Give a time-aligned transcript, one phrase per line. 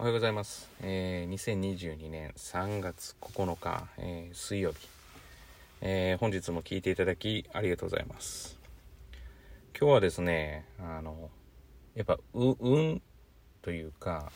[0.00, 0.66] おはようございます。
[0.80, 4.88] えー、2022年3月9日、えー水曜日、
[5.82, 8.58] えー本日も聞いていただきありがとうございます。
[9.78, 11.28] 今日はですね、あの、
[11.94, 13.02] やっぱ、う、運
[13.60, 14.32] というか、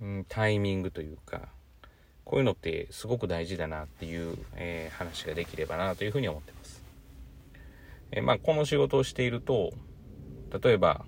[0.00, 1.50] うん、タイミングというか、
[2.24, 6.82] こういうのってすごく大事だなっていう、えー話ができればなというふうに思ってます。
[8.12, 9.74] えまあ、この仕事をしていると、
[10.62, 11.04] 例えば、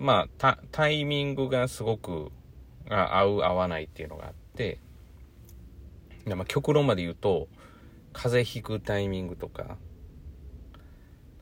[0.00, 2.32] まあ、タタイミングがすごく
[2.88, 4.78] 合う合わないっていうのがあって、
[6.24, 7.48] でまあ、極論まで言うと
[8.14, 9.66] 風邪ひくタイミングとかだ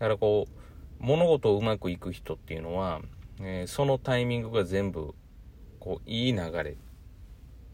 [0.00, 0.52] からこう
[0.98, 3.00] 物事をうまくいく人っていうのは、
[3.40, 5.14] えーそのタイミングが全部
[5.78, 6.74] こういい流れっ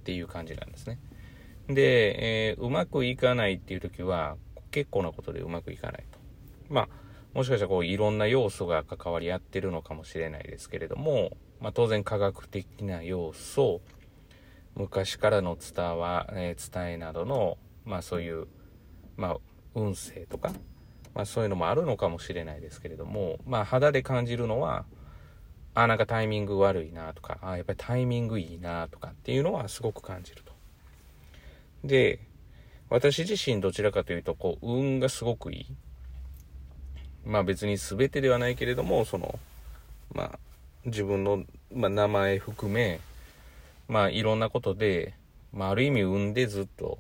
[0.05, 0.98] ていう感じなんですね。
[1.66, 4.37] で、えーうまくいかないっていう時は
[4.71, 6.19] 結構なことでうまくいかないと。
[6.69, 6.88] まあ
[7.34, 13.80] もしかしたらこういろんな要素が関わり合ってるのかもしれないですけれども、まあ、当然科学的な要素
[14.77, 18.46] 昔からの伝わ、えー伝えなどの、まあ、そういう、
[19.16, 19.37] まあ、
[19.74, 20.52] 運勢とか、
[21.12, 24.85] まあ、そういうのもあるのかもしれないですけれども、まあ、肌で感じるのは
[25.74, 30.52] あなんかタイミング悪いなとかあやっぱりタイミングいいなとかっていうのはすごく感じると。
[31.82, 32.21] で
[32.90, 35.66] 私自身どちらかというとこう運がすごくいい。
[37.25, 39.39] まあ別に全てではないけれども、その、
[40.15, 40.39] まあ
[40.85, 43.01] 自分の、まあ、名前含め、
[43.89, 45.15] まあいろんなことで、
[45.52, 46.99] まあある意味運でずっと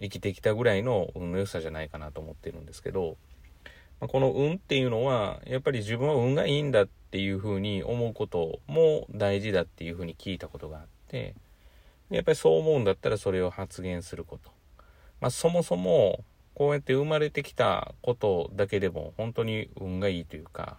[0.00, 3.16] 生きてきたぐらいの運の良さじゃないかなと思ってるんですけど、
[4.00, 11.34] まあ、この運っていうのは、やっぱり自分は運がいいんだっていうふうに思うことも大事だっていうふうに聞いたことがあって、
[12.10, 14.50] やっぱりそう思うんだったらそれを発言すること。
[15.20, 16.24] まあそもそも、
[16.56, 20.78] こうやって生まれてきたことだけでも本当に運がいいというか、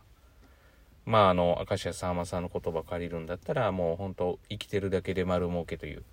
[1.05, 6.03] まああの、明石家さんまさんの言葉借りるんだったらもう本当生きてるだけで丸儲けという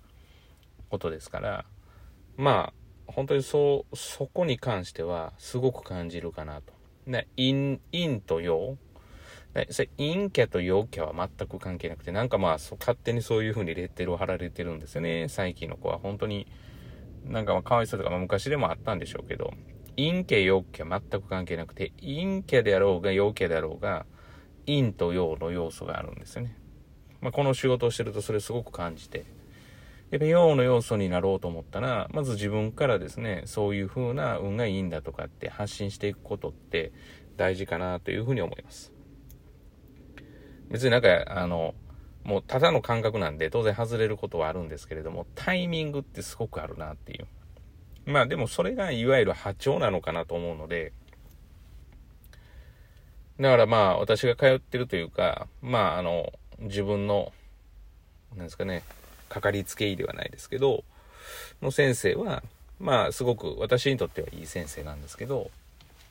[0.91, 1.65] ことですから、
[2.37, 2.73] ま
[3.07, 6.71] あ本当にそう、そこに関してはすごく感じるかなと。
[7.07, 8.77] ね、陰、陰と陽。
[9.55, 9.65] ね、
[9.97, 15.27] 陰キャと陽キャは全く関係なくて、なんかまあ勝手にそういう風にレッテルを貼られてるんですよね。
[15.27, 16.45] 最近の子は本当に
[17.25, 19.53] なんかまあかわいそうとか、ま、昔でもあったんでしょうけど、
[19.97, 24.05] 陰キャ陽キャ全く関係なくて、陰キャであろうが陽キャであろうが、
[24.65, 26.57] 陰と陽の要素があるんですよね。
[27.21, 29.25] まあ、この仕事をしてるとそれすごく感じて、
[30.11, 36.91] やっぱ陽の要素になろうと思ったら、まず自分からですね、そういう風な運がいいんだとかって発信していくことって
[37.37, 38.93] 大事かなというふうに思います。
[40.69, 41.73] 別になんか、あの、
[42.25, 47.27] もうただの感覚なんで当然外れることはあるんですけれども、タイミングってすごくあるなっていう。
[48.07, 50.91] まあでもそれがいわゆる波長なのかなと思うので、
[53.39, 57.31] だからまあ私が通ってるというか、まああの、自分の、
[58.35, 58.81] なんですかね、
[59.29, 60.83] かかりつけ医ではないですけど、
[61.61, 62.41] の先生は、
[62.79, 65.51] まあすごく私にとってはいい先生なんですけど、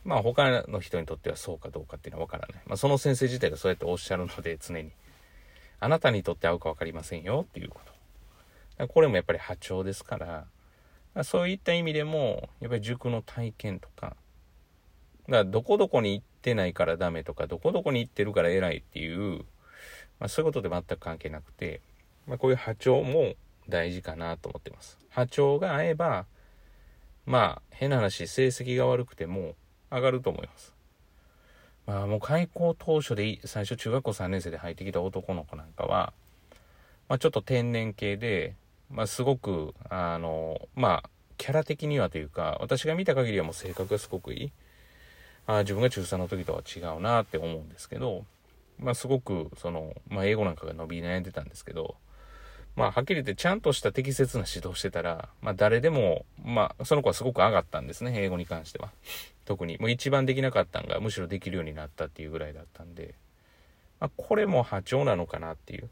[0.05, 2.63] まあ他の人にとってはそうかどうかっていうのはわからない。
[2.67, 4.93] まあその先生自体がそうやっておっしゃるので常に。
[5.84, 7.78] あなたにとって合うか分かりませんよっていうこ
[8.78, 8.89] と。
[8.89, 10.47] これもやっぱり波長ですか
[11.15, 14.17] ら、そういった意味でも、やっぱり塾の体験とか、
[15.27, 19.44] だからどこどこに行ってないからダメとか、どこどこに行ってるから偉いっていう、
[20.21, 21.83] まあそういうことで全く関係なくて、
[22.27, 23.34] まあこういう波長も
[23.69, 24.99] 大事かなと思ってます。
[25.11, 26.25] 波長が合えば、
[27.27, 29.55] まあ変な話、成績が悪くても
[29.93, 30.74] 上がると思います。
[31.87, 36.12] まあもう開校当初で最初中学校3年生で入ってきた男の子なんかは、
[37.09, 38.55] まあちょっと天然系で、
[38.91, 44.53] まあすごく、あの、まあキャラ的にはというか、私が見た限りはもう性格がすごくいい。
[45.47, 48.25] あ自分が中3の時とは違うなって思うんですけど、
[48.78, 51.97] まあすごく、その、まあ英語なんかが伸び悩んでたんですけど、
[52.77, 58.91] まあはっきり言ってちゃんとした適切な指導してたら、まあ誰でも、まあその子はすごく上がったんですね、英語に関しては。
[59.44, 59.78] 特に。
[59.78, 63.15] もう一番できなかったんが、むしろできるようになったっていうぐらいだったんで、
[64.00, 65.88] まあこれも波長なのかなっていう。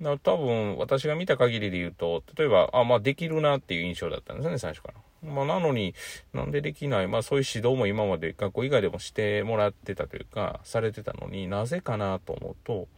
[0.00, 4.92] だ多分私が見た限りで言うと、例えば、あ、まあできるなっていう印象だったんですね、最初か
[5.22, 5.28] ら。
[5.28, 5.94] まあなのに
[6.32, 7.08] なんでできない？
[7.08, 12.88] まあそういう指導も今まで学校以外でもしてもらってたというか、されてたのになぜかなと思うと、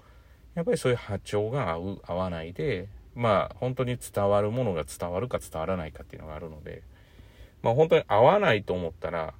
[0.55, 6.83] やっぱりそういう波長が合う、合わないで、まあ本当に伝わるものが伝わるか伝わらないかっていうのがあるので、
[7.63, 9.35] まあ本当に合わないと思ったら、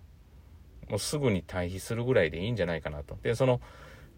[0.89, 3.19] もうすぐに退避するぐらいでいいんじゃないかなと。
[3.23, 3.61] で、その、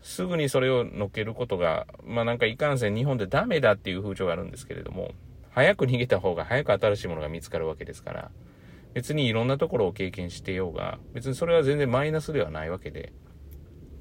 [0.03, 5.13] すぐにそれを乗っけることが、まあなんかいかんせん日本でダメだっていう風潮があるんですけれども、
[5.51, 8.31] 早く逃げた方が早く新しいものが見つかるわけですから、
[8.93, 13.13] 別にいろんなところを経験してようが、別にそれは全然マイナスではないわけで、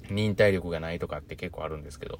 [0.10, 2.20] 忍耐力がないとかって結構あるんですけど、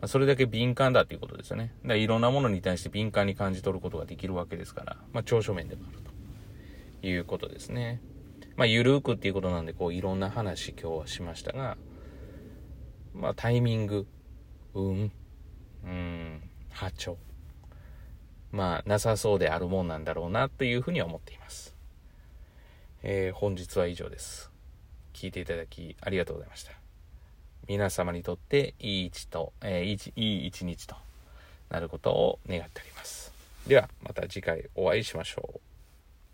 [0.00, 1.74] まあ、それだけ敏感だっていうことですよね。
[1.82, 8.00] だからいろんなものに対して敏感に感じ取ることができるわけですから、まあ、長所面でもあるということですね。
[8.58, 11.78] まあ、ゆるくっていうことなんで、こう、いろんな話今日はしましたが、
[13.14, 14.04] まあ、タイミング、
[14.74, 15.12] 運、
[15.84, 17.18] うん、波長。
[18.50, 21.76] まあ、なさそうであるもんなんだろうなというふうには思っています。
[23.04, 24.50] えー、本日は以上です。
[25.12, 26.72] 聞いていただきありがとうございました。
[27.68, 30.96] 皆様にとっていい一と、えー、いい一日と
[31.70, 33.32] なることを願っております。
[33.68, 35.67] では、また次回お会いしましょう。